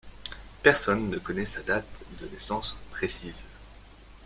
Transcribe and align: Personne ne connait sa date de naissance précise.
Personne 0.63 1.11
ne 1.11 1.19
connait 1.19 1.45
sa 1.45 1.61
date 1.61 2.03
de 2.19 2.27
naissance 2.29 2.75
précise. 2.89 3.43